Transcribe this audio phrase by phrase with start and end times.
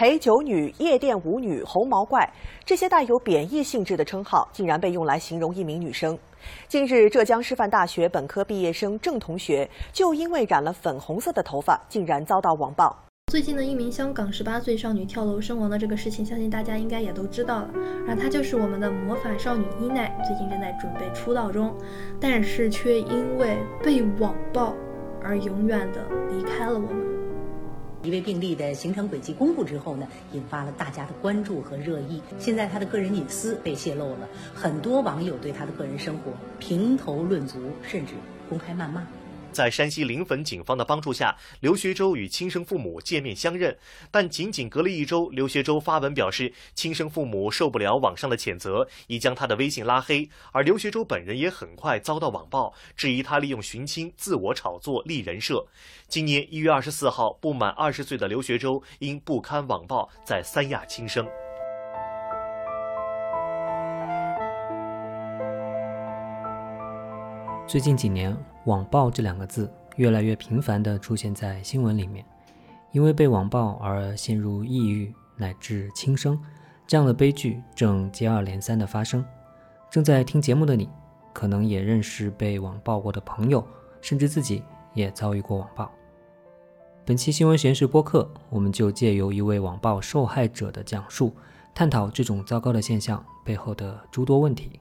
[0.00, 2.26] 陪酒女、夜店舞女、红毛怪，
[2.64, 6.18] 这些带有贬义性质的称号，竟然被用来形容一名女生。
[6.66, 12.96] 近日，浙江师范大学本科毕业生郑同学就因为染了粉红色的头发，竟然遭到网暴。
[13.30, 17.70] 最近的一名香港十八岁少女跳楼身亡的这个事情，相信大家应该也都知道了。
[18.06, 21.76] 然后她就是我们的魔法少女伊奈，最近正在准备出道中，
[22.18, 24.74] 但是却因为被网暴
[25.22, 27.09] 而永远的离开了我们。
[28.02, 32.22] 一位病例的行程轨迹公布之后呢，引发了大家的关注和热议。
[32.38, 38.14] 现在他的个人隐私被泄露了，很多网友对他的个人生活评头论足，甚至
[38.48, 39.06] 公开谩骂。
[39.52, 43.76] 在山西临汾警方的帮助下，刘学周与亲生父母见面相认。
[44.10, 50.28] 但仅仅隔了一周，刘学周发文表示，亲生父母受不了网上的谴责，已将他的微信拉黑。
[50.52, 55.66] 而刘学周本人也很快遭到网暴，质疑他利用寻亲自我炒作立人设。
[56.08, 61.26] 今年一月二十四号，不满二十岁的刘学周因不堪网暴，在三亚轻生。
[67.70, 72.26] 最近几年，网暴这两个字越来越频繁地出现在新闻里面。
[72.90, 76.36] 因为被网暴而陷入抑郁乃至轻生，
[76.84, 79.24] 这样的悲剧正接二连三地发生。
[79.88, 80.88] 正在听节目的你，
[81.32, 83.64] 可能也认识被网暴过的朋友，
[84.00, 85.88] 甚至自己也遭遇过网暴。
[87.04, 91.32] 本期新闻实验室播客，我们就借由一位网暴受害者的讲述，
[91.72, 94.80] 探讨这种糟糕的现象背后的诸多问题。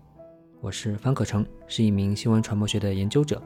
[0.62, 3.42] 我是方可成，是一名新闻传播学的研究者。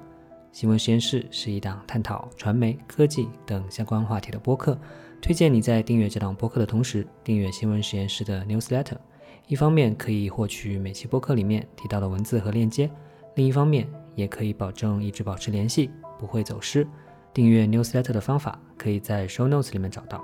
[0.51, 4.75] 新闻实验室是一档探讨传媒、科技等相关话题的播客。
[5.21, 8.97] 推荐你在订阅这档播客的同时，订阅新闻实验室的 newsletter。
[9.45, 12.89] 一方面可以获取每期播客里面提到的文字和链接，
[13.35, 16.87] 另一方面也可以保证一直保持联系，不会走失。
[17.31, 20.23] 订阅 newsletter 的方法可以在 show notes 里面找到。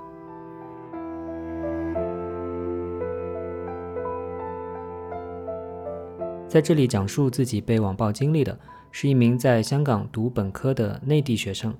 [6.50, 8.58] 在这里讲述自己被网暴经历的
[8.90, 11.72] 是一名在香港读本科的内地学生。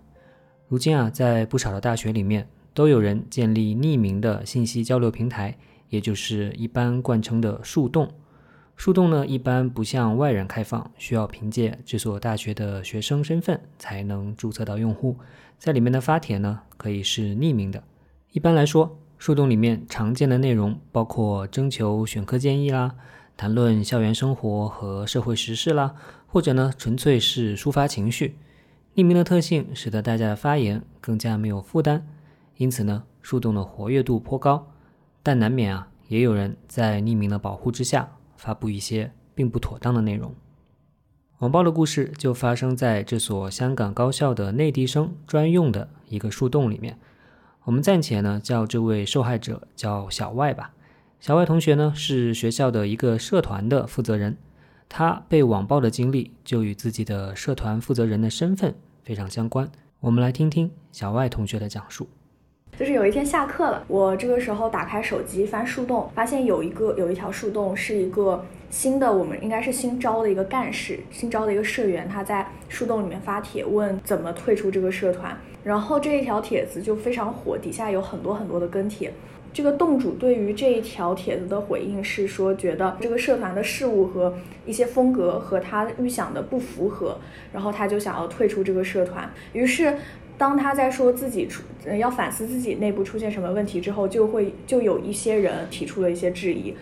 [0.68, 5.58] 如今啊，在不少的大学里面，都有人建立匿名的信息交流平台，
[5.88, 8.08] 也就是一般惯称的树洞。
[8.76, 15.16] 树洞呢，一般不向外人开放，需要凭借这所大学的学生身份才能注册到用户。
[15.58, 17.82] 在里面的发帖呢，可以是匿名的。
[18.30, 22.94] 一般来说，树洞里面常见的内容包括征求选课建议啦。
[23.40, 25.94] 谈论校园生活和社会时事啦，
[26.26, 28.36] 或者呢，纯粹是抒发情绪。
[28.94, 32.02] 匿名的特性使得大家的发言更加没有负担，
[32.58, 34.70] 因此呢，树洞的活跃度颇高。
[35.22, 40.34] 但难免啊，也有人在匿名的保护之下发布一些并不妥当的内容。
[41.38, 46.98] 网暴的故事就发生在这所香港高校的内地生专用的一个树洞里面。
[47.64, 50.74] 我们暂且呢叫这位受害者叫小外吧。
[51.20, 54.38] 小外同学呢是学校的一个社团的负责人，
[54.88, 59.70] 他被网暴的经历就与自己的社团负责人的身份非常相关。
[60.00, 62.08] 我们来听听小外同学的讲述。
[62.78, 79.12] 就是有一天下课了，我这个时候打开手机翻树洞，发现有一个有一条树洞是一个新的，我们应该是新招的一个干事，新招的一个社员，他在树洞里面发帖问怎么退出这个社团，然后这一条帖子就非常火，底下有很多很多的跟帖。
[79.52, 84.32] 这个洞主对于这一条帖子的回应是说，觉得这个社团的事物和
[84.64, 87.18] 一些风格和他预想的不符合，
[87.52, 89.28] 然后他就想要退出这个社团。
[89.52, 89.92] 于是，
[90.38, 91.62] 当他在说自己出
[91.98, 96.74] 要反思自己内部出现什么问题之后，就会就有一些人提出了一些质疑。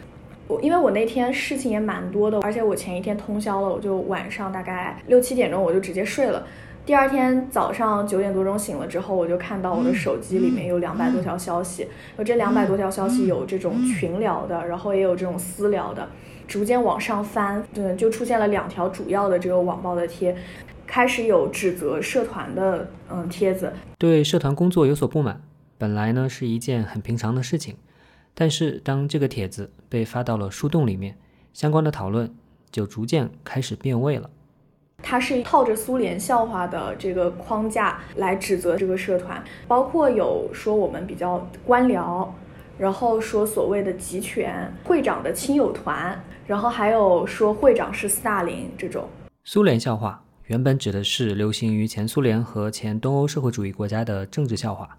[0.47, 6.47] 我因为我那天事情也蛮多的，而且我前一天通宵了，我就晚上大概六七点钟我就直接睡了。
[6.89, 16.09] 第二天早上九点多钟醒了之后，我就看到我的手机里面有两百多条消息，有这两百多条消息有这种群聊的，然后也有这种私聊的，
[16.47, 20.35] 逐渐往上翻，对，就出现了两条主要的这个网暴的贴，
[20.87, 25.43] 开始有指责社团的嗯帖子，对社团工作有所不满，
[25.77, 27.77] 本来呢是一件很平常的事情，
[28.33, 31.19] 但是当这个帖子被发到了树洞里面，
[31.53, 32.35] 相关的讨论
[32.71, 34.31] 就逐渐开始变味了。
[35.03, 42.29] 他是套着苏联笑话的这个框架来指责这个社团，包括有说我们比较官僚，
[42.77, 49.09] 然后说所谓的集权会长的亲友团，然后还有说会长是斯大林这种。
[49.45, 54.99] 苏联笑话，原本指的是流行于前苏联和前东欧社会主义国家的政治笑话，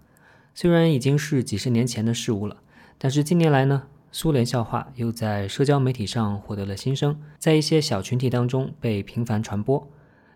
[0.54, 2.56] 虽然已经是几十年前的事物了，
[2.98, 9.88] 但是近年来呢，苏联笑话又在社交媒体上获得了新生，在一些小群体当中被频繁传播。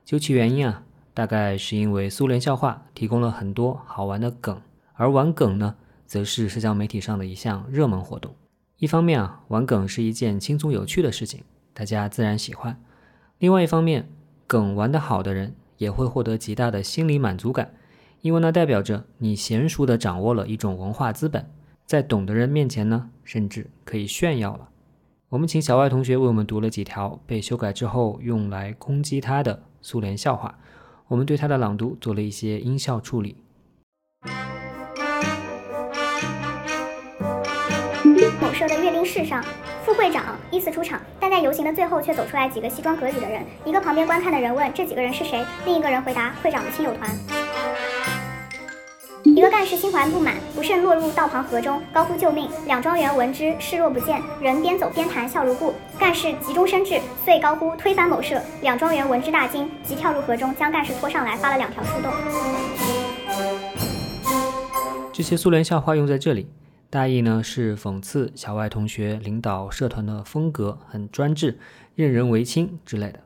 [0.04, 4.60] 究其原因啊，大概是因为苏联笑话提供了很多好玩的梗，
[4.94, 5.74] 而玩梗呢，
[6.06, 8.32] 则是社交媒体上的一项热门活动。
[8.78, 11.42] 一方面啊，玩梗是一件轻松有趣的事情，
[11.72, 12.76] 大家自然喜欢；
[13.38, 14.08] 另外一方面，
[14.46, 17.74] 梗玩得好的人也会获得极大的心理满足感，
[18.20, 21.50] 因为那代表着你娴熟地掌握了一种文化资本，
[21.84, 24.68] 在懂的人面前呢，甚至可以炫耀了。
[25.30, 30.56] 我们请小外同学为我们读了几条被修改之后用来攻击他的苏联笑话。
[31.08, 33.36] 我们对他的朗读做了一些音效处理。
[38.40, 39.44] 某社的阅兵式上，
[39.84, 43.44] 副会长依次出场，但在游行的最后却走出来几个西装革履的人。
[43.64, 47.10] 一个旁边观看的人问：“这几个人是谁？”另一个人回答：“会长的亲友团。”
[49.24, 52.46] 一个干事心怀不满，不慎落入道旁河中，高呼救命。
[52.66, 54.22] 两庄园闻之，视若不见。
[54.38, 55.72] 人边走边谈，笑如故。
[55.98, 58.38] 干事急中生智，遂高呼推翻某社。
[58.60, 62.12] 两庄园闻之大惊，即跳入河中，将干事拖上来，发了两条树洞。
[65.10, 66.46] 这些苏联笑话用在这里，
[66.90, 71.58] 大意呢是讽刺小外同学领导社团的风格很专制、
[71.94, 73.20] 任人唯亲之类的。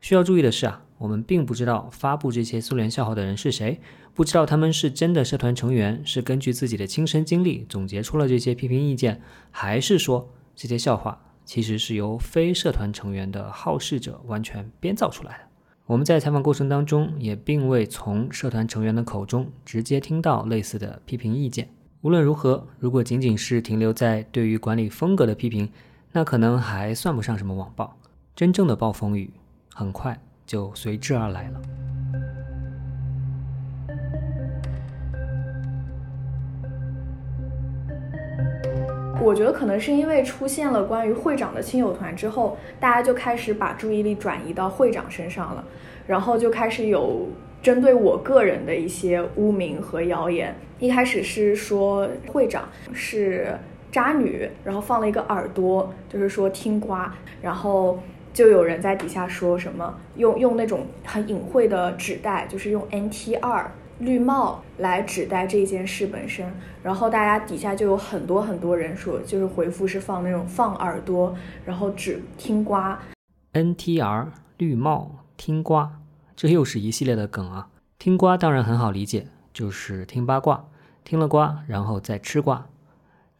[0.00, 3.80] 需要注意的是啊，我们并不知道发布这些苏联笑话的人是谁。
[4.16, 9.20] 不知道他们是真的社团成员，是根据自己的亲身经历总结出了这些批评意见，
[9.50, 15.38] 还是说这些笑话其实是由非社团成员的好事者完全编造出来的？
[15.84, 21.68] 我们在采访过程当中也并未从社团成员的口中直接听到类似的批评意见。
[22.00, 25.70] 无论如何，如果仅仅是停留在对于管理风格的批评，
[26.12, 27.94] 那可能还算不上什么网暴。
[28.34, 29.30] 真正的暴风雨
[29.74, 31.60] 很快就随之而来了。
[39.26, 45.64] 我觉得可能是因为出现了关于会长的亲友团之后，大家就开始把注意力转移到会长身上了，
[46.06, 47.26] 然后就开始有
[47.60, 50.54] 针对我个人的一些污名和谣言。
[50.78, 53.52] 一开始是说会长是
[53.90, 57.12] 渣女，然后放了一个耳朵，就是说听瓜，
[57.42, 57.98] 然后
[58.32, 63.68] 就有人在底下说什么用用那种很隐晦的指代，就是用 NT 二。
[63.98, 66.52] 绿帽来指代这件事本身，
[66.82, 71.34] 然后大家底下就有很多很多人说，就是回复是放那种放耳朵，
[71.64, 73.00] 然后只听瓜。
[73.54, 74.26] NTR
[74.58, 76.00] 绿帽听瓜，
[76.34, 77.68] 这又是一系列的梗啊。
[77.98, 80.66] 听瓜当然很好理解，就是听八卦，
[81.02, 82.66] 听了瓜然后再吃瓜。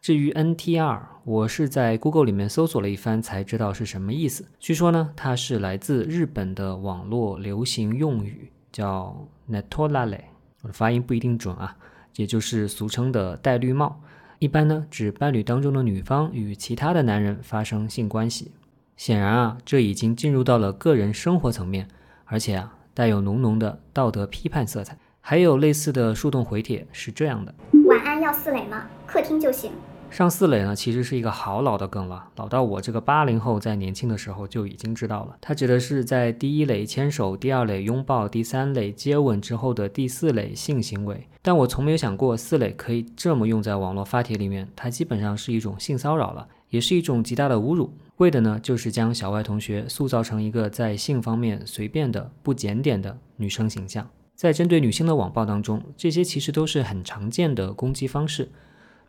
[0.01, 4.45] 至于 NTR，我是在 Google 里面搜索了一番才知道是什么意思。
[4.59, 10.21] 据说呢，它是来自日本的网络流行用语，叫 Netolale。
[10.61, 11.75] 我的发音不一定准啊，
[12.15, 14.01] 也就是俗称的戴绿帽，
[14.39, 18.51] 一般呢指伴侣当中的女方与其他的男人发生性关系。
[18.95, 21.87] 显然啊，这已经进入到了个人生活层面，
[22.25, 24.97] 而且啊带有浓浓的道德批判色彩。
[25.21, 27.53] 还有类似的树洞回帖是这样的：
[27.85, 28.85] 晚安要四磊吗？
[29.05, 29.71] 客厅就行。
[30.09, 35.37] 上四垒呢，其实是一个好老的梗了，老到我这个八零后在年轻的时候就已经知道了。
[35.39, 41.27] 它指的是在第一垒牵手、第二垒拥抱、第三垒接吻之后的第四垒性行为。
[41.43, 47.93] 但我从没有想过四垒可以这么用在网络发帖里面，它基本上是一种性骚扰了，也是一种极大的侮辱。
[48.17, 54.09] 为的呢，就是将小外同学塑造成一个在性方面随便的、不检点的女生形象。
[54.33, 58.49] 在针对女性的网暴当中，这些其实都是很常见的攻击方式。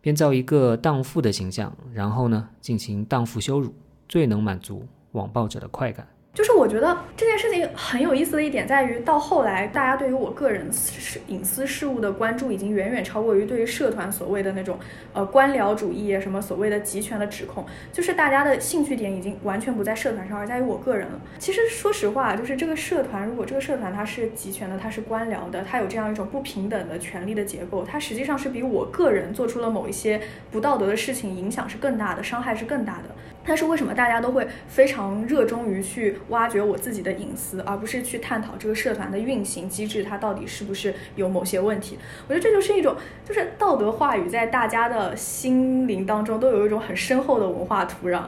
[0.01, 3.75] 编造一个荡妇的形象，然后呢进行荡妇羞辱，
[4.09, 6.07] 最能满足网暴者的快感。
[6.39, 14.79] 就是我觉得这件事情很有意思的一点在于，到后来大家对于我个人私隐私事务的关注，已经远远超过于对于社团所谓的那种
[15.13, 17.67] 呃官僚主义什么所谓的集权的指控。
[17.93, 21.21] 就是大家的兴趣点已经完全不在社团上，而在于我个人了。
[21.41, 30.21] 其实说实话，就是这个社团，如果这个社团它是集权的，它是官僚的，它有这样一种不平等的权利的结构，它实际上是比我个人做出了某一些
[30.53, 33.09] 不道德的事情影响是更大的，伤害是更大的。
[33.49, 41.99] 但是为什么大家都会非常热衷于去挖掘我自己的隐私，而不是去探讨这个社团的运行机制，它到底是不是有某些问题？
[42.29, 42.95] 我觉得这就是一种，
[43.27, 48.25] 就是道德话语在大家的心灵当中都有一种很深厚的文化土壤，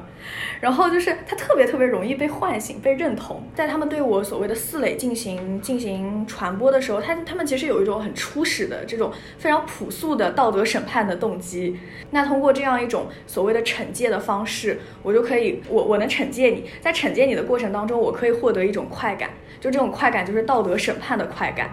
[0.59, 3.43] 然后就是它特别特别容易被唤醒、被认同。
[3.55, 11.79] 在他们对我所谓的四垒进行进行传播的时候，他他们其实有一种很初始的这种非常朴素的道德审判的动机。
[12.12, 15.10] 那通过这样一种所谓的惩戒的方式，我。
[15.11, 21.69] 我就可以，我我能惩戒你，在惩戒你的过程当中，我可以获得一种快感，就这种快感就是道德审判的快感。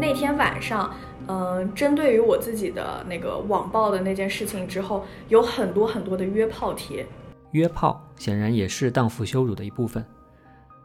[0.00, 0.94] 那天晚上，
[1.26, 7.04] 嗯，针对于我自己的那个网暴的那件事情之后，有很多很多的约炮贴。
[7.50, 10.04] 约炮显然也是荡妇羞辱的一部分。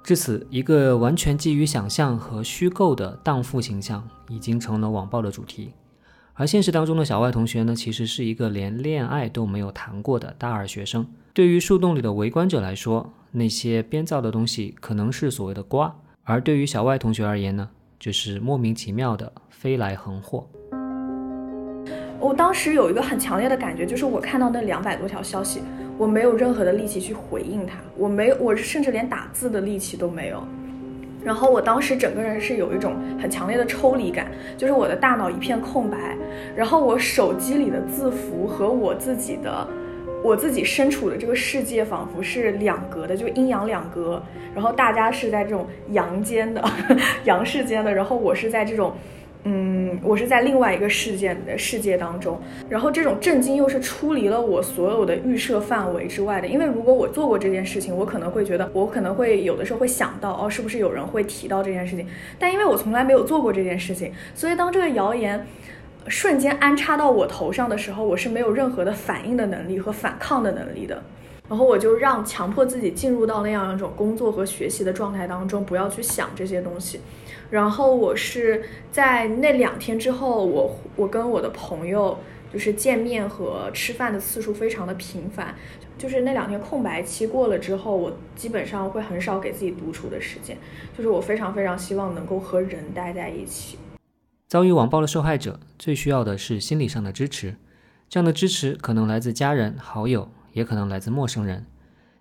[0.01, 5.71] 至此，一个完全基于想象和虚构的荡妇形象已经成了网暴的主题。
[6.33, 11.05] 而现实当中的小外同学呢，其实是一个连恋爱都没有谈过的大二学生。
[11.33, 17.69] 对于树洞里的围观者来说，那些编造的东西可能是所谓的瓜；而对于小外同学而言呢，
[17.99, 20.47] 就是莫名其妙的飞来横祸。
[22.19, 25.61] 我当时有一个很强烈的感觉，就是我看到那两百多条消息，
[25.97, 30.43] 我没有任何的力气去回应他，我没，我甚至连打字的力气都没有。
[31.23, 36.17] 然后我当时整个人是有一种很强烈的抽离感，就是我的大脑一片空白，
[36.55, 39.67] 然后我手机里的字符和我自己的，
[40.23, 44.21] 我自己身处的这个世界仿佛是两格的，就阴阳两隔。
[44.53, 46.63] 然后大家是在这种阳间的，
[47.25, 48.93] 阳世间的，然后我是在这种。
[49.43, 56.47] 嗯，我是在另外一个事件的世界当中，然后这种震惊又是出离了我所有的预设范围之外的。
[56.47, 62.05] 因为如果我做过这件事情，我可能会觉得，我可能会有的时候会想到，哦，是不是有人会提到这件事情？
[62.37, 65.43] 但因为我从来没有做过这件事情，所以当这个谣言
[66.07, 71.01] 瞬间安插到我头上的时候，我是没有任何的反应的能力和反抗的能力的。
[71.49, 77.01] 然后我就让强迫自己进入到那样一种工作和学习的状态当中，不要去想这些东西。
[77.51, 82.17] 然后我是在那两天之后，我我跟我的朋友
[82.51, 85.53] 就是见面和吃饭的次数非常的频繁。
[85.99, 90.57] 就是那两天空白期过了之后，我基本上会很少给自己独处的时间。
[90.97, 93.77] 就是我非常非常希望能够和人待在一起。
[94.47, 97.57] 遭遇网暴的受害者最需要的是心理上的支持，
[98.09, 100.29] 这样的支持可能来自家人、好友。
[100.53, 101.65] 也可能来自陌生人。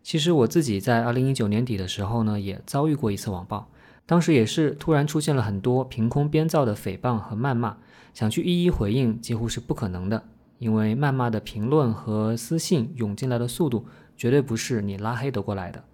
[0.04, 3.68] 其实我自己在二零一九年底的时候呢，也遭遇过一次网暴。
[4.06, 7.76] 当时也是突然出现了很多凭空编造的诽谤和谩骂，
[8.12, 10.24] 想去一一回应几乎是不可能的，
[10.58, 15.84] 因为谩骂的评论和私信涌进来的速度，绝对不是你拉黑得过来的。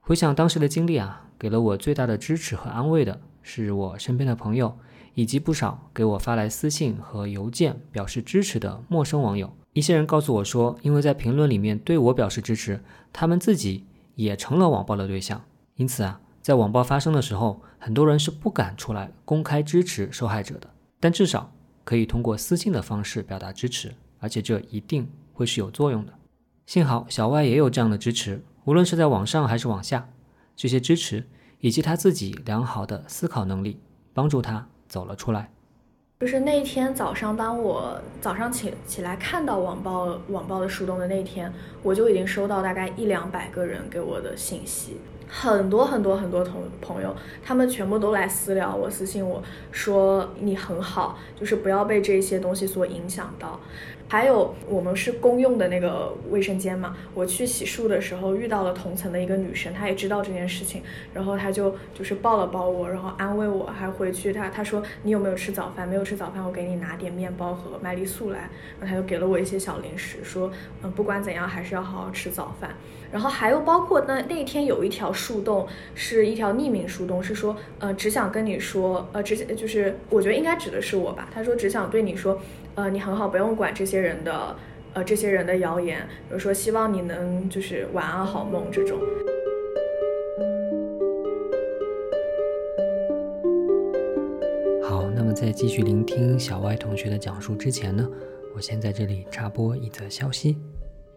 [0.00, 4.76] 回想当时的经历啊，给了我最大的支持和安慰的是我身边的朋友，
[5.14, 9.52] 以及不少给我发来私信和邮件表示支持的陌生网友。
[9.72, 12.82] 一些人告诉我说，因为在评论里面对我表示支持，
[13.12, 13.84] 他们自己
[14.16, 15.42] 也成了网暴的对象。
[15.76, 20.68] 因此啊，在网暴发生的时候，很多人是不敢出来公开支持受害者的。
[21.00, 21.50] 但至少
[21.84, 26.12] 可以通过私信的方式表达支持，而且这一定会是有作用的。
[26.66, 30.06] 幸好小外也有这样的支持，无论是在网上还是网下，
[30.54, 31.26] 这些支持
[31.60, 33.80] 以及他自己良好的思考能力，
[34.12, 35.50] 帮助他走了出来。
[36.20, 41.50] 就是那天早上，当我早上起起来看到网暴网暴的树洞的那天，
[41.82, 53.60] 我就已经收到大概一两百个人给我的信息，很多很多很多同朋友，他们全部都来私聊我，私信我说你很好，就是不要被这些东西所影响到。
[54.06, 60.82] 还有我们是公用的那个卫生间嘛，我去洗漱的时候遇到了同层的一个女生，她也知道这件事情，
[61.14, 65.88] 然后她就就是抱了抱我，然后安慰我，还回去她她说你有没有吃早饭？
[65.88, 70.52] 没有吃早饭，我给你拿点面包和麦丽素来，然后她就给了我一些小零食，说
[70.82, 72.76] 嗯不管怎样还是要好好吃早饭。
[73.14, 82.36] 然后还有包括那那天有一条树洞是一条匿名树洞，是说呃只想跟你说呃只就是我觉得应该指的是我吧，他说只想对你说。
[82.76, 84.56] 呃，你很好，不用管这些人的，
[84.94, 88.98] 呃，这些人的谣言，比如说希望你能就是晚安好梦这种。
[94.82, 98.10] 好，那么在继续聆听小歪同学的讲述之前呢，
[98.56, 100.58] 我先在这里插播一则消息。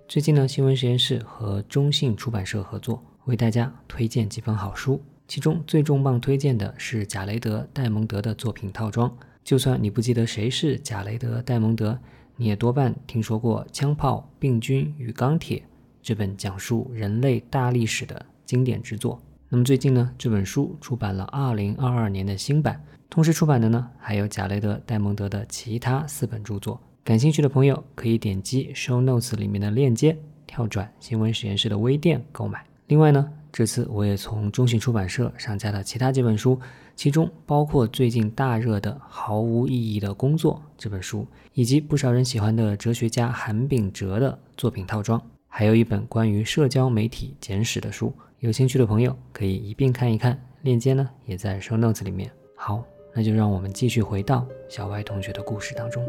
[0.08, 9.14] 最近呢，新闻实验室和中信出版社合作，为大家推荐几本好书，其中最重磅推荐的是贾雷德·戴蒙德的作品套装。
[9.44, 12.00] 就算你不记得谁是贾雷德·戴蒙德，
[12.38, 15.60] 你也多半听说过《枪炮、病菌与钢铁》
[16.02, 19.22] 这本讲述人类大历史的经典之作。
[19.50, 26.82] 那么最近呢，这本书出版了2022年的新版，同时出版的呢还有贾雷德·戴蒙德的其他四本著作。
[27.08, 32.66] 感兴趣的朋友可以点击 Show Notes 里面的链接，跳转新闻实验室的微店购买。
[32.88, 36.60] 另外呢，这次我也从中信出版社上架了其他几本书。
[36.98, 48.14] 其中包括最近大热的《毫无意义的工作》这本书，以及不少人喜欢的哲学家韩炳哲的作品套装，还有一本关于社交媒体简史的书。
[48.40, 52.30] 有兴趣的朋友可以一并看一看，链接呢也在 show notes 里面。
[52.58, 52.84] 好，
[53.16, 56.06] 那就让我们继续回到小歪同学的故事当中。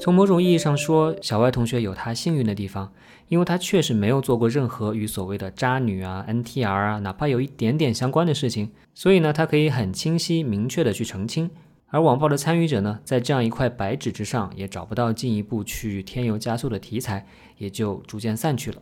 [0.00, 2.92] 从某种意义上说，小歪同学有他幸运的地方，
[3.26, 11.50] 因为他确实没有做过任何与所谓的渣女啊、NTR 啊，哪怕有一点点相关的事情，所以呢，他可以很清晰明确的去澄清。
[11.88, 17.26] 而网暴的参与者呢，在这样一块白纸之上，也找不到进一步去添油加醋的题材，
[17.56, 18.80] 也就逐渐散去了。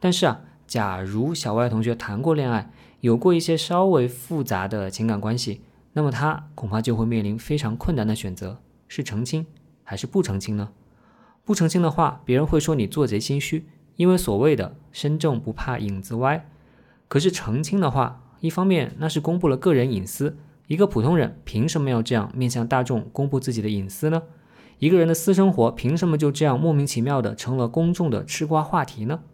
[0.00, 2.70] 但是啊，假如小歪同学谈过恋爱，
[3.00, 5.60] 有过一些稍微复杂的情感关系，
[5.92, 9.44] 那么他恐怕就会面临非常困难的选择：是澄清。
[9.90, 10.70] 还是不澄清呢？
[11.44, 13.66] 不澄清的话，别人会说你做贼心虚，
[13.96, 16.48] 因为所谓的身正不怕影子歪。
[17.08, 20.36] 可是澄清的话，一方面那是公布了个人隐私，
[20.68, 24.22] 一个普通人凭什么要这样面向大众公布自己的隐私呢？
[24.78, 29.24] 一个人的私生活凭什么就这样莫名其妙的成了公众的吃瓜话题呢？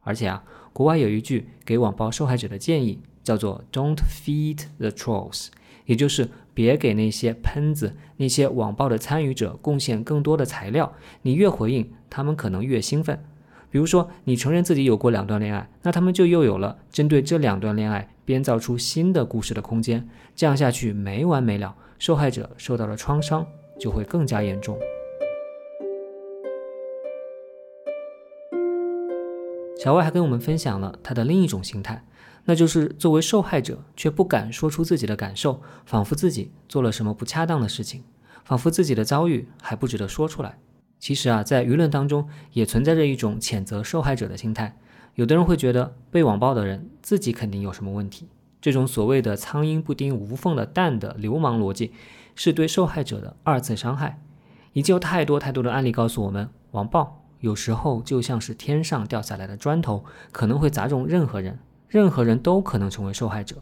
[0.00, 5.50] 而且啊，国外有一句给网暴受害者的建议，叫做 “Don't feed the trolls”，
[5.84, 6.28] 也就是。
[6.56, 10.90] 别给那些喷子、那些网暴的参与者贡献更多的材料。
[11.20, 13.22] 你越回应，他们可能越兴奋。
[13.70, 20.08] 比如说，你承认自己有过两段恋爱，那他们就又有了针对这两段恋爱编造出新的故事的空间。
[20.34, 23.46] 这样下去没完没了，受害者受到的创伤
[23.78, 24.78] 就会更加严重。
[29.78, 32.02] 小外还跟我们分享了他的另一种心态。
[32.46, 38.04] 那就是作为受害者却不敢说出自己的感受，仿佛自己做了什么不恰当的事情，
[38.44, 40.58] 仿佛自己的遭遇还不值得说出来。
[40.98, 44.78] 其实啊，在舆论当中也存在着一种谴责受害者的心态。
[45.14, 48.28] 有的人会觉得被网暴的人自己肯定有什么问题，
[48.60, 51.92] 这种所谓的“苍蝇不叮无缝的蛋”的流氓逻辑，
[52.34, 54.20] 是对受害者的二次伤害。
[54.72, 61.58] 已经有太多太多的案例告诉我们，网暴有时候就像是天上掉下来的砖头，可能会砸中任何人。
[61.88, 63.56] 任何人都可能成为受害者，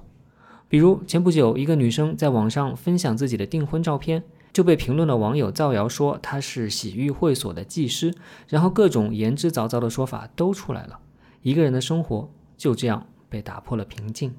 [0.68, 8.14] 比如前不久，一个女生在网上分享自己的订婚照片，就被评论的网友造谣说她是洗浴会所的技师，
[8.48, 10.98] 然后各种言之凿凿的说法都出来了，
[11.42, 14.34] 一个人的生活就这样被打破了平静。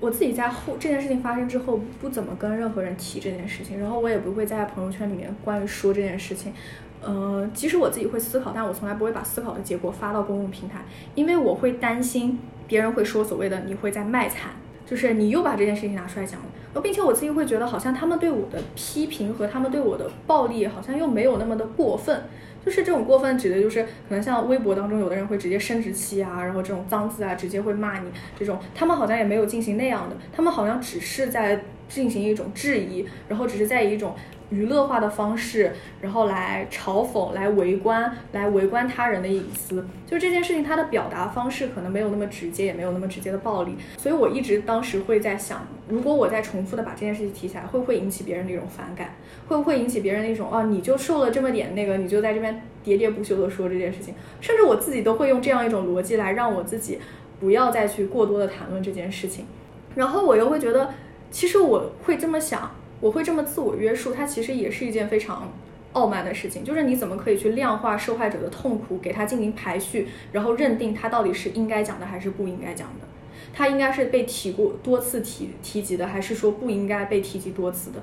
[0.00, 6.54] 我自己在后这件事情发生之后，不怎么跟任何人提这件事情，然后我也不会在朋友圈里面关于说这件事情。
[7.02, 14.50] 呃，即使我自己会思考，但我从来不会把思考的结果发到公共平台，因为我会担心别人会说所谓的你会在卖惨，
[14.84, 22.24] 就是你又把这件事情拿出来讲了，呃，并且我自己会觉得好像他们对我的批评和他们对我的暴力好像又没有那么的过分，
[22.64, 34.14] 就是这种过分指的就是可能像微博当中有的人会直接生殖器啊，然后这种脏字啊直接会骂你这种，他们好像也没有进行那样的，他们好像只是在进行一种质疑，然后只是在一种。
[34.50, 43.76] 娱乐化的方式，然后来嘲讽、来围观、来围观他人的隐私，就这件事情，他的表达方式可能没有那么直接，也没有那么直接的暴力。
[43.96, 49.14] 所以我一直当时会在想，如果我再重复的把这件事情提起来，会不会引起别人的一种反感？
[49.46, 54.14] 会不会引起别人的一种啊，你就受了这么点那个，你就在这边喋喋不休的说这件事情？
[54.40, 56.98] 甚至我自己都会用这样一种逻辑来让我自己
[57.38, 59.46] 不要再去过多的谈论这件事情。
[59.94, 60.92] 然后我又会觉得，
[61.30, 62.70] 其实我会这么想。
[63.00, 65.50] 我会这么自我约束，它其实也是一件非常
[65.92, 66.62] 傲慢的事情。
[66.62, 73.06] 就是你怎么可以去量化受害者的痛苦，给他进行排序，然后认定他到底是应该讲的还是不应该讲的？
[73.52, 78.00] 他应该是被提过多次提提及的，还是说不应该被提及多次的？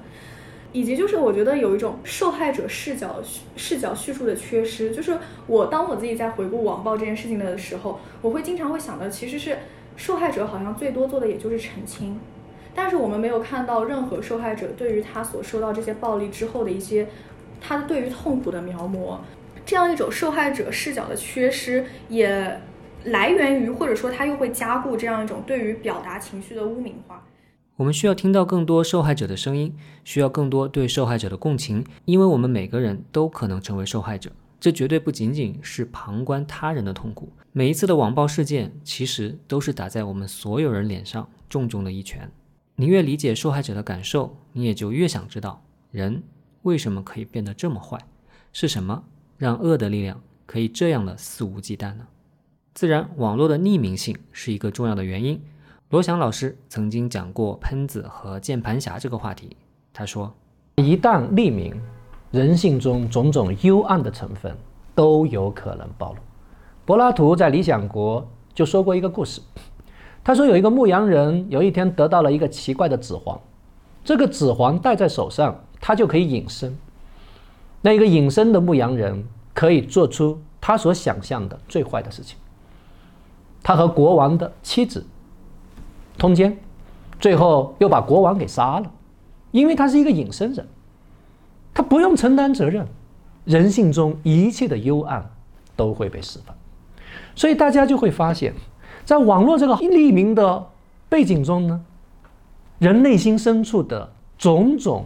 [0.74, 3.16] 以及就是我觉得有一种受害者视角
[3.56, 4.92] 视角叙述的缺失。
[4.92, 9.58] 就是我当我自己在回顾网暴这件事情的时候，我会经常会想的其实是
[9.96, 12.20] 受害者好像最多做的也就是澄清。
[12.78, 17.08] 但是我们没有看到任何受害者对于他所受到这些暴力之后的一些，
[17.60, 19.18] 他对于痛苦的描摹，
[19.66, 22.62] 这样一种受害者视角的缺失，也
[23.06, 27.26] 来源于或者说他又会加固这样一种对于表达情绪的污名化。
[27.78, 34.30] 我们需要听到更多受害者的声音，需要更多对受害者的共情，因为我们每个人都可能成为受害者。
[34.60, 42.30] 这绝对不仅仅是旁观他人的痛苦，每一次的网暴事件其实都是打在我们所有人脸上重重的一拳。
[42.80, 45.60] 你越理解受害者的感受，你也就越想知道
[45.90, 46.22] 人
[46.62, 47.98] 为什么可以变得这么坏，
[48.54, 49.04] 是什么
[49.36, 52.06] 让恶的力量可以这样的肆无忌惮呢？
[52.76, 55.42] 自然，网络的匿名性是一个重要的原因。
[55.90, 59.58] 罗翔老师曾经讲过喷子和键盘侠这个话题，
[59.92, 60.32] 他说：
[60.76, 61.82] 一旦匿名，
[62.30, 64.56] 人性中种种幽暗的成分
[64.94, 66.20] 都有可能暴露。
[66.86, 68.22] 柏拉图在《理想国》
[68.54, 69.42] 就说过一个故事。
[70.28, 73.40] 他说：“有一个牧羊人，有一天得到了一个奇怪的指环，
[74.04, 76.78] 这个指环戴在手上，他就可以隐身。
[77.80, 82.38] 那一个隐身的牧羊人可以做出他所想象的最坏的事情。
[83.64, 85.06] 他和国王的妻子
[86.18, 86.58] 通奸，
[87.22, 88.92] 最后又把国王给杀了，
[89.52, 90.68] 因为他是一个隐身人，
[91.74, 92.86] 他不用承担责任，
[93.46, 95.32] 人性中一切的幽暗
[95.78, 96.54] 都会被释放。
[97.34, 98.54] 所以大家就会发现，
[99.08, 100.68] 在网络这个匿名的
[101.08, 101.86] 背景中呢，
[102.78, 105.06] 人内心深处的种种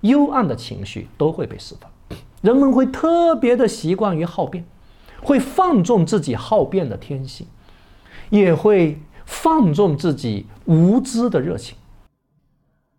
[0.00, 1.88] 幽暗的情绪都会被释放。
[2.42, 4.64] 人们会特别的习惯于好辩，
[5.22, 7.46] 会放纵自己好辩的天性，
[8.30, 11.76] 也会放纵自己无知的热情。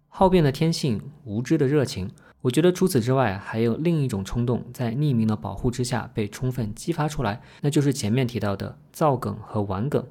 [0.08, 2.10] 好辩的天性，无知的热情，
[2.44, 10.02] 我觉得除此之外，还有另一种冲动在匿名的保护之下被充分激发出来，那就是前面提到的造梗和玩梗。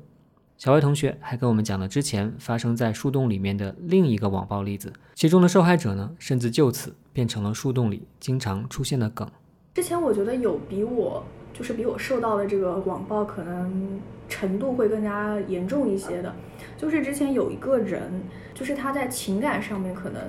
[0.59, 9.29] 小歪同学还跟我们讲了之前发生在树洞里面的另一个网暴例子，其中的受害者呢，甚至就此变成了树洞里经常出现的梗。
[9.75, 16.35] 之前我觉得有比我就是比我受到的这个网暴可能程度会更加严重一些的，
[16.79, 18.11] 就是之前有一个人，
[18.55, 20.23] 就是他在情感上面可能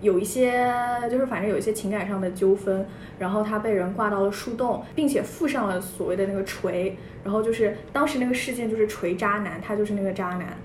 [0.00, 0.64] 有一些，
[1.10, 2.86] 就是反正有一些情感上的纠纷，
[3.18, 10.56] 然后他被人挂到了树洞，并且附上了所谓的那个锤，然后就是当时那个事件就是锤渣男，他就是那个渣男，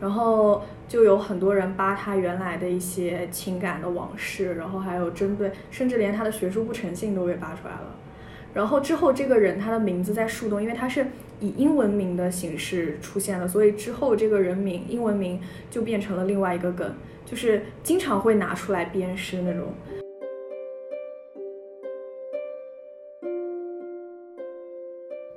[0.00, 7.96] 然后就有很多人扒他原来的一些情感的往事，然后还有针对，甚至连他的学术不诚信都被扒出来了。
[8.52, 11.06] 然后之后这个人他的名字在树洞，因为他是
[11.38, 16.92] 以英文名的形式出现了，所以之后这个人名英文名就变成了另外一个梗，
[17.30, 19.72] 就是经常会拿出来鞭尸那种。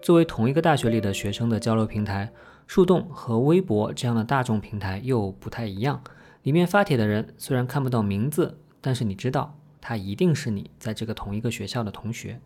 [0.02, 2.34] 作为同一个大学里的学生的交流平台，
[2.66, 6.02] 树洞和微博这样的大众平台又不太一样。
[6.42, 12.40] 里面发帖的人虽然看不到名字，但是你知道他一定是你在这个同一个学校的同学。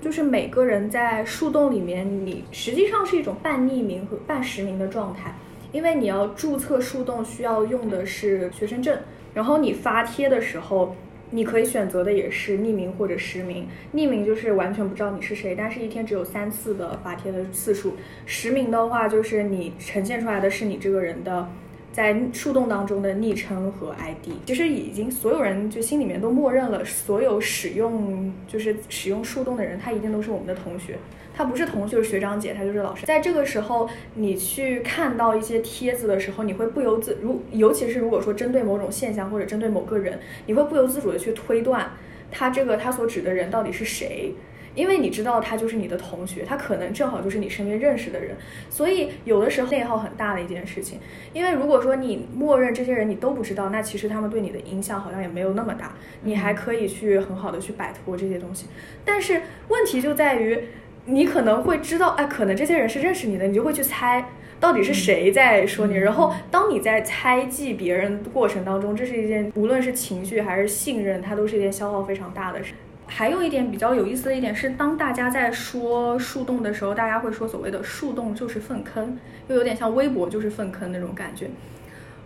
[0.00, 5.34] 就是每个人在树洞里面，你实际上是一种半匿名和半实名的状态，
[5.74, 8.96] 因为你要注册树洞需要用的是学生证，
[9.34, 10.96] 然后你发帖的时候。
[11.30, 13.66] 你可以选择的也是匿名或者实名。
[13.92, 17.94] 匿名就是完全不知道你是谁，但是一天只有三次的发帖的次数。
[18.24, 21.48] 实名的话，就是你呈现出来的是你这个人的
[21.90, 24.28] 在树洞当中的昵称和 ID。
[24.46, 30.96] 其实已经所有人就心里面都默认了，所有使用就是使用树洞的人，他一定都是我们的同学。
[31.36, 33.04] 他不是同学，是学长姐，他就是老师。
[33.04, 41.90] 在这个时候，你去看到一些帖子的时候，你会不由自如，尤其是如果说针对某种现象或者针对某个人，你会不由自主的去推断
[42.30, 44.32] 他这个他所指的人到底是谁，
[44.76, 48.36] 因为你知道他就是你的同学，他可能正好就是你身边认识的人，
[48.70, 51.00] 所以有的时候内耗很大的一件事情。
[51.32, 58.66] 因为如果说你默认这些人你都不知道，那其实他们对你的影响好像也没有那么大，你还可以去很好的去摆脱这些东西。
[59.04, 60.60] 但是问题就在于。
[61.06, 64.24] 你可能会知道，哎，可能这些人是认识你的，你就会去猜
[64.58, 65.94] 到底是谁在说你。
[65.96, 72.72] 然后，当你在猜忌别人过程当中，这是一件无论是情绪还是信任，它都是一件消耗非常大的事。
[73.06, 81.50] 还有一点比较有意思的一点是，当大家在说树洞的时候，大家会说所谓的树洞就是粪坑，又有点像微博就是粪坑那种感觉。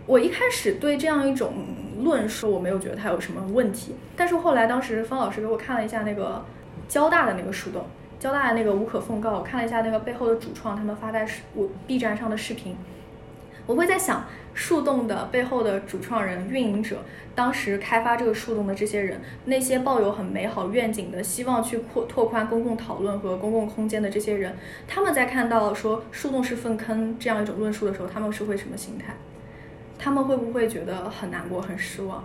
[0.05, 1.53] 我一开始对这样一种
[1.99, 6.43] 论述，我没有觉得它有什么问题，但是后来当时方老师给我看了一下那个
[6.87, 7.85] 交大的那个树洞。
[8.19, 12.75] 交大的那个无可奉告，我看了一下那个背后的主创，他们发在我 B 站上的视频，
[13.65, 16.97] 我会在想，树洞的背后的主创人、运营者，
[17.33, 24.53] 当时开发这个树洞的这些人，那些抱有很美好愿景的，希望去扩拓宽公共讨论和公共空间的这些人，
[24.85, 29.15] 他们在看到说树洞是粪坑这样一种论述的时候，他们是会什么心态？
[29.97, 32.23] 他们会不会觉得很难过、很失望？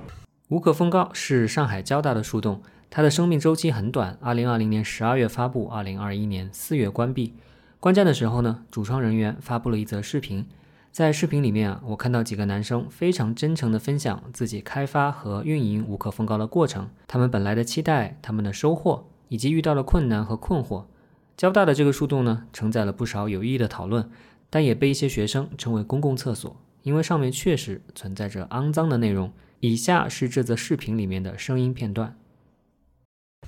[0.48, 2.61] 无可奉告是上海交大的树洞。
[2.96, 7.35] 它的生命周期很短，二零二零年十二月发布，二零二一年四月关闭。
[7.80, 10.46] 关站的时候呢，主创人员发布了一则视频，
[10.92, 20.85] 在视频里面啊，我看到几个男生非常真诚的分享自己开发和运营无可奉告的过程，他们本来的期待，他们的收获，以及遇到的困难和困惑。
[21.37, 24.09] 交大的这个树洞呢，承载了不少有意义的讨论，
[24.48, 29.33] 但也被一些学生称为公共厕所，因为上面确实存在着肮脏的内容。
[29.59, 32.16] 以下是这则视频里面的声音片段。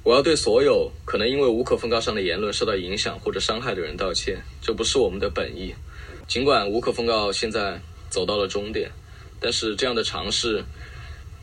[0.03, 5.75] 我要对所有可能因为无可奉告上的言论受到影响或者伤害的人道歉，这不是我们的本意。
[6.29, 8.91] 尽管无可奉告现在走到了终点，
[9.41, 10.65] 但是这样的尝试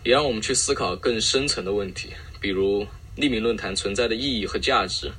[0.04, 2.86] 也让我们去思考更深层的问题，比如
[3.18, 5.12] 匿名论坛存在的意义和价值、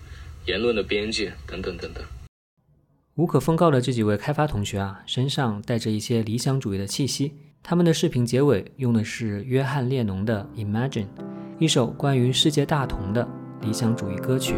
[0.46, 2.02] 言论的边界等等等等。
[3.16, 7.32] 无可奉告的这几位开发同学啊，身上带着一些理想主义的气息。
[7.62, 11.06] 他们的视频结尾用的是约翰列侬的《Imagine》。
[11.58, 13.26] 一首关于世界大同的
[13.60, 14.56] 理想主义歌曲。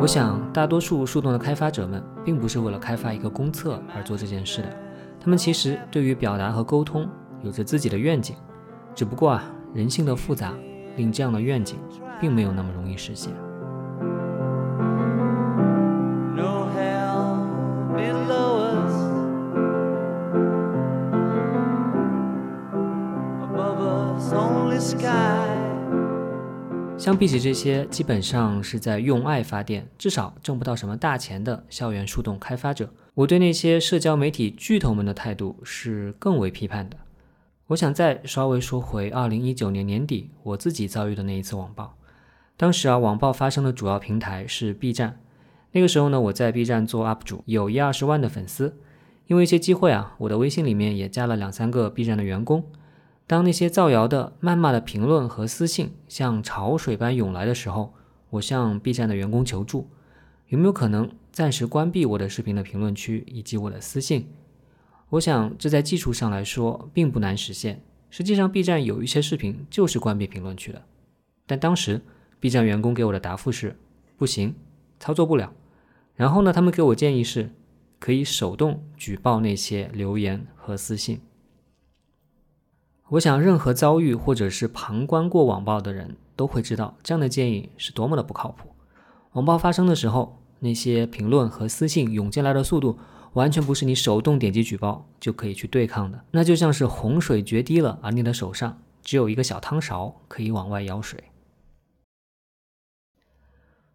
[0.00, 4.76] 我想，大多数树洞的开发者们并不是为了开发一个公厕而做这件事的，
[5.20, 7.08] 他们其实对于表达和沟通
[7.44, 8.34] 有着自己的愿景。
[8.92, 10.52] 只不过啊，人性的复杂
[10.96, 11.78] 令这样的愿景
[12.20, 13.32] 并没有那么容易实现。
[27.00, 36.98] 相比起这些基本上是在用爱发电，至少挣不到什么大钱的校园树洞开发者，我对那些社交媒体巨头们的态度是更为批判的。
[37.68, 41.96] 我想再稍微说回2019年年底我自己遭遇的那一次网暴。
[42.58, 45.18] 当时啊，网暴发生的主要平台是 B 站。
[45.72, 48.76] 那个时候呢，我在 B 站做 UP 主，有一二十万的粉丝。
[49.26, 52.62] 因为一些机会啊，我的微信里面也加了两三个 B 站的员工。
[53.30, 57.94] 当那些造谣的、谩骂的评论和私信像潮水般涌来的时候，
[58.28, 59.88] 我向 B 站的员工求助，
[60.48, 64.26] 有没有可能暂时关闭我的视频的评论区以及我的私信？
[65.10, 67.80] 我想这在技术上来说并不难实现。
[68.10, 70.82] 实际上，B 站有一些视频就是关闭评论区的，
[71.46, 72.02] 但当时
[72.40, 73.76] B 站员工给我的答复是
[74.16, 74.56] 不行，
[74.98, 75.52] 操作不了。
[76.16, 77.52] 然后呢，他们给我建议是
[78.00, 81.20] 可以手动举报那些留言和私信。
[83.10, 88.68] 我想，任何遭遇或者是旁观过网暴的人都会知道，这样的建议是多么的不靠谱。
[89.32, 92.96] 网暴发生的时候，那些评论和私信涌进来的速度，
[93.32, 96.24] 完全不是你手动点击举报就可以去对抗的。
[96.30, 101.24] 那就像是洪水决堤了，而你的手上只有一个小汤勺可以往外舀水。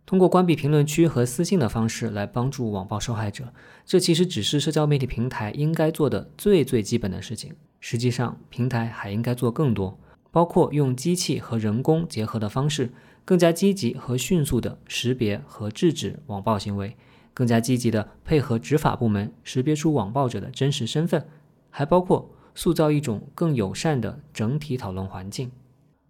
[0.05, 3.51] 通过关闭评论区和私信的方式来帮助网暴受害者，
[3.85, 7.55] 这其实只是社交媒体平台应该做的最最基本的事情。
[7.79, 9.99] 实际上，平台还应该做更多，
[10.31, 16.95] 包括用机器和人工结合的方式，更加积极和迅速地识别和制止网暴行为，
[17.33, 21.25] 更加积极地配合执法部门识别出网暴者的真实身份，
[21.71, 25.51] 还包括塑造一种更友善的整体讨论环境。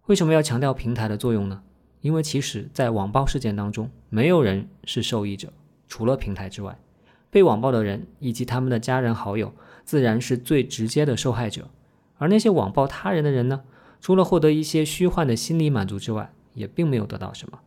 [0.07, 1.63] 为什么要强调平台的作用呢？
[2.05, 5.51] 因为其实，在网暴事件当中，没有人是受益者，
[5.87, 6.77] 除了平台之外，
[7.31, 9.51] 被网暴的人以及他们的家人好友。
[9.83, 11.67] 自然是最直接的受害者，
[12.19, 13.63] 而那些网暴他人的人呢？
[13.99, 17.57] 除了获得一些虚幻的心理满足之外，也并没有得到什么。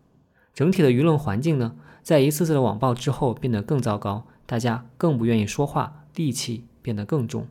[0.55, 1.74] 整体的舆论环境呢，
[2.05, 7.48] 在一次次的网暴之后变得更糟糕，大家更不愿意说话，戾气变得更重。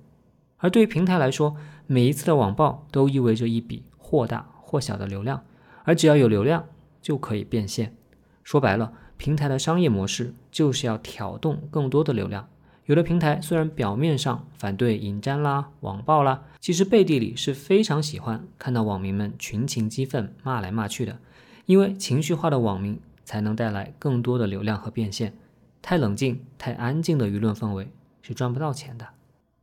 [0.55, 5.43] 而对于平台来说，每一次的网暴都意味着一笔或大或小的流量，
[5.83, 6.65] 而只要有流量
[7.07, 7.95] 就可以变现。
[8.43, 12.49] 说白了，平台的商业模式就是要挑动更多的流量。
[12.83, 21.17] 有的平台虽然表面上反对引战啦、网暴啦，其实背地里是非常喜欢看到网民们群情激愤、骂来骂去的，
[21.65, 25.33] 因为情绪化的网民才能带来更多的流量和变现。
[25.81, 27.89] 太冷静、太安静的舆论氛围
[28.21, 29.07] 是赚不到钱的。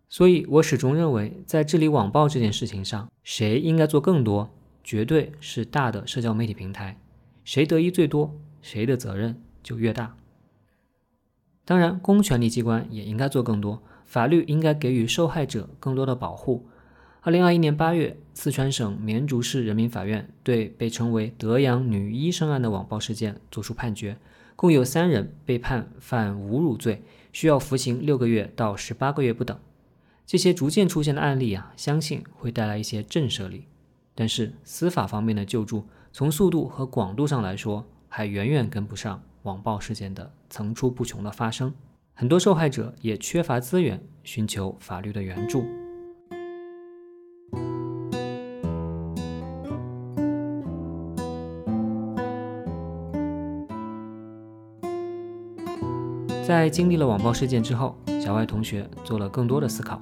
[0.08, 4.48] 所以我始终认为，在治理网暴这件事情上，谁应该做更多，
[4.82, 6.96] 绝对是大的社交媒体平台，
[7.44, 10.16] 谁得益最多，谁的责任就越大。
[11.64, 16.66] 当然，公权力机关也应该做更多，法律应该给予受害者更多的保护。
[17.22, 24.18] 二零二一年八月，四川省绵竹市人民法院对被称为“德阳女医生案”的网暴事件作出判决，
[24.56, 27.02] 共有三人被判犯侮辱罪，
[27.32, 29.58] 需要服刑六个月到十八个月不等。
[30.26, 33.64] 这些逐渐出现的案例啊，相信会带来一些震慑力。
[34.14, 39.20] 但是，司法方面的救助，从速度和广度上来说，还远远跟不上。
[39.42, 41.74] 网暴事件的层出不穷的发生，
[42.14, 45.64] 很多受害者也缺乏资源寻求法律的援助。
[56.46, 60.00] 在经历了网暴事件之后，小外同学做了更多的思考。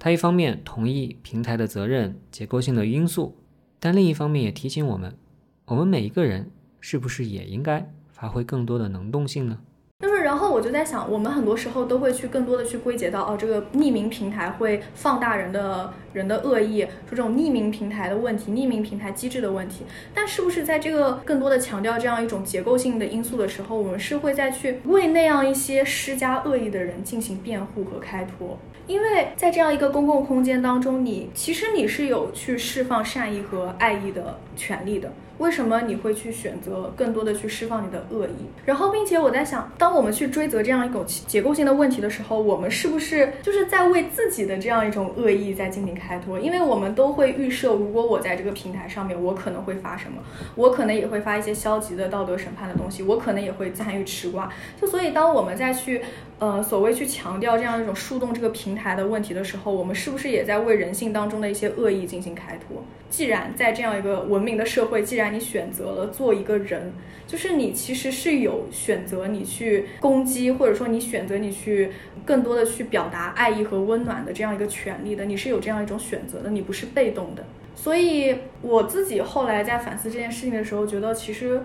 [0.00, 3.36] 他一方面同意平台的责任、结构性的因素，
[3.78, 5.16] 但另一方面也提醒我们：
[5.66, 7.90] 我们每一个人是不是也应该？
[8.12, 9.58] 发挥更多的能动性呢？
[10.00, 19.84] 就是，然后我就在想，我们很多时候都会去更多的去归结到，哦，这个匿名平台会放大人的人的恶意，说这种匿名平台的问题，匿名平台机制的问题。
[20.12, 28.58] 但是不是在这个更多的强调这样一种结构性的因素的时候，我们是会再去为那样一些施加恶意的人进行辩护和开脱？
[28.86, 35.10] 因为在这样一个公共空间当中，你其实你是有去释放善意和爱意的权利的。
[35.38, 38.46] 为什么你会去选择更多的去释放你的恶意？
[38.64, 46.38] 然后，并且我在想，当我们去追责这样一种结构性的问题的时候，我们是不是就是在为自己的这样一种恶意在进行开脱？
[46.38, 50.22] 因为我们都会预设，如果我在这个平台上面，我可能会发什么，
[50.54, 54.48] 我可能也会发一些消极的道德审判的东西，我可能也会参与吃瓜。
[54.80, 56.00] 就所以，当我们再去
[56.38, 62.82] 呃所谓去强调这样一种树洞这个平台的问题的时候，我们是不是也在为人性当中的一些恶意进行开脱？
[63.10, 66.92] 既然在这样一个文明的社会，既然然你选择了做一个人。
[67.26, 71.90] 就是你其实是有选择，你去攻击，或者说你选择你去
[72.22, 77.42] 更多的去表达爱意和温暖的这样一个权利的，你是有这样一种选择的，你不是被动的。
[77.74, 81.62] 所以我自己后来在反思这件事情的时候，觉得其实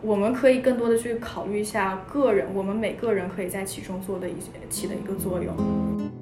[0.00, 6.19] 我们可以更多的去考虑一下个人，我们每个人可以在其中做的一些起的一个作用。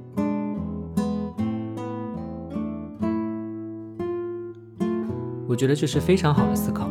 [5.49, 6.91] 我觉得这是非常好的思考。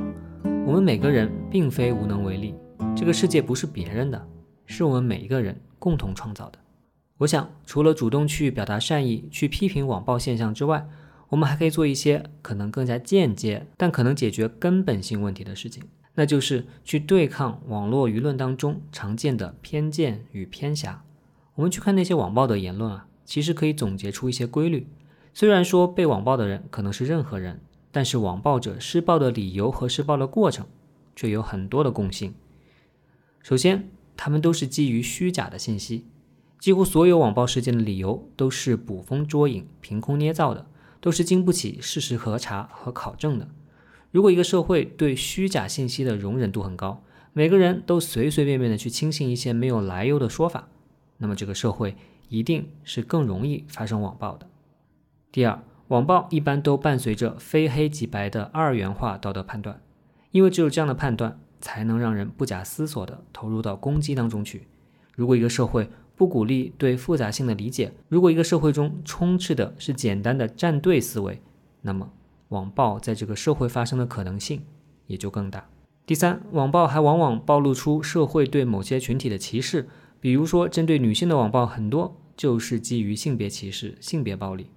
[0.65, 2.55] 我们每个人并非无能为力，
[2.95, 4.27] 这个世界不是别人的，
[4.65, 6.57] 是我们每一个人共同创造的。
[7.19, 10.89] 我想，除了主动去表达善意、去批评网暴现象之外，
[11.29, 15.83] 我们还可以做一些可能更加间接，但可能解决根本性问题的事情，
[16.15, 21.03] 那就是去对抗网络舆论当中常见的偏见与偏狭。
[21.53, 24.87] 我们去看那些网暴的言论啊，其实可以总结出一些规律。
[25.31, 27.59] 虽然说被网暴的人可能是任何人。
[27.91, 30.65] 但是网暴者施暴的理由和施暴的过程
[31.15, 32.35] 却有很多的共性。
[33.41, 36.05] 首先，他们都是基于虚假的信息，
[36.59, 40.67] 几乎所有网暴事件的理由都是捕风捉影、凭空捏造的，
[40.99, 43.47] 都是经不起事实核查和考证的。
[44.11, 50.67] 如果一个社会对虚假信息的容忍度很高，每个人都随随便便的去轻信一些没有来由的说法，
[51.17, 51.95] 那么这个社会
[52.29, 54.49] 一定是更容易发生网暴的。
[55.31, 55.63] 第二。
[55.89, 59.81] 网暴一般都伴随着非黑即白的二元化道德判断，
[60.31, 64.67] 因为只有这样的判断，才能让人不假思索地投入到攻击当中去。
[65.15, 71.41] 如果一个社会不鼓励对复杂性的理解，如果一个社会中充斥的是简单的站队思维，
[71.81, 72.11] 那么
[72.49, 74.63] 网暴在这个社会发生的可能性
[75.05, 75.69] 也就更大。
[76.05, 79.87] 第三，网暴还往往暴露出社会对某些群体的歧视，
[80.19, 84.67] 比如说针对女性的网暴，很多就是基于性别歧视、性别暴力。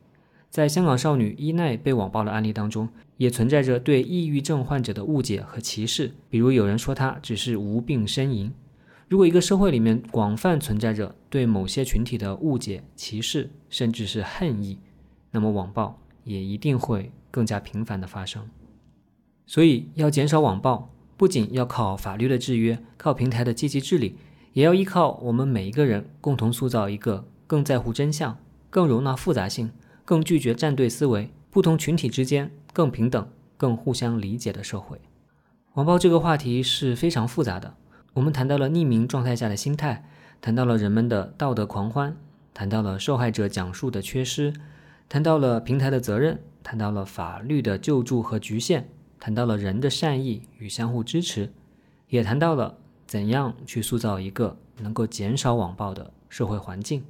[0.51, 6.13] 在香港少女伊奈被网暴的案例当中，也存在着对抑郁症患者的误解和歧视。
[6.29, 8.53] 比如有人说她只是无病呻吟。
[9.09, 14.79] 如果一个社会里面广泛存在着对某些群体的误解、歧视，甚至是恨意，
[15.31, 18.49] 那么网暴也一定会更加频繁的发生。
[19.47, 24.17] 所以要减少网暴，不仅要靠法律的制约，靠平台的积极治理，
[24.53, 28.37] 也要依靠我们每一个人共同塑造一个更在乎真相、
[28.69, 29.71] 更容纳复杂性。
[30.11, 35.01] 更拒绝站队思维，不同群体之间更平等、更互相理解的社会。
[35.75, 37.77] 网暴这个话题是非常复杂的。
[38.15, 40.05] 我们谈到了匿名状态下的心态，
[40.41, 42.17] 谈到了人们的道德狂欢，
[42.53, 44.53] 谈到了受害者讲述的缺失，
[45.09, 48.89] 谈到了平台的责任，谈到了法律的救助和局限，
[49.21, 51.53] 谈到了人的善意与相互支持，
[52.09, 57.05] 也谈到了怎样去塑造一个能够减少网暴的社会环境。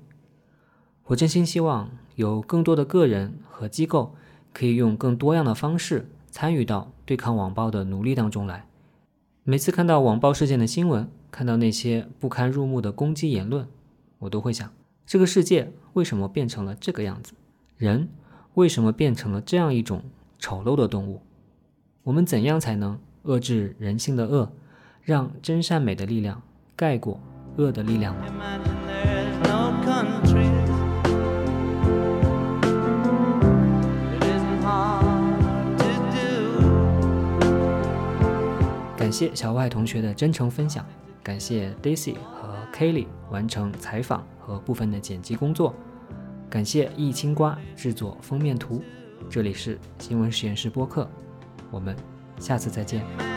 [1.06, 4.14] 我真心希望有更多的个人和机构
[4.52, 8.66] 可以用更多样的方式参与到对抗网暴的努力当中来。
[9.42, 13.66] 每次看到网暴事件的新闻，看到那些不堪入目的攻击言论，
[14.18, 14.70] 我都会想：
[15.06, 17.33] 这个世界为什么变成了这个样子？
[17.78, 18.11] 人
[18.52, 20.02] 为什么变成了这样一种
[20.38, 21.22] 丑陋的动物？
[22.02, 24.52] 我们怎样才能遏制人性的恶，
[25.02, 26.42] 让真善美的力量
[26.76, 27.18] 盖过
[27.56, 28.79] 恶的力量呢？
[39.10, 40.86] 感谢小外同学的真诚分享，
[41.20, 45.74] 感谢 Daisy 和 Kelly 完成采访和部分的剪辑工作，
[46.48, 48.80] 感谢易青瓜制作封面图。
[49.28, 51.10] 这里是新闻实验室播客，
[51.72, 51.96] 我们
[52.38, 53.29] 下次再见。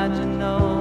[0.00, 0.79] imagine no.